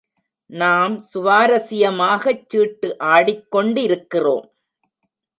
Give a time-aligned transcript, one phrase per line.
[0.49, 4.47] நாம் சுவாரசியமாகச் சீட்டு ஆடிக் கொண்டிருக்கிறோம்.